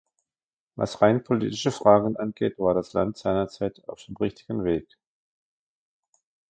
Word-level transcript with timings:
Was 0.75 0.99
rein 1.03 1.23
politische 1.23 1.69
Fragen 1.71 2.17
angeht, 2.17 2.57
war 2.57 2.73
das 2.73 2.93
Land 2.93 3.17
seinerzeit 3.19 3.87
auf 3.87 4.03
dem 4.03 4.15
richtigen 4.17 4.63
Weg. 4.63 4.97